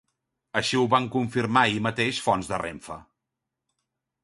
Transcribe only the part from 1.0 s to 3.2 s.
confirmar ahir mateix fonts de Renfe.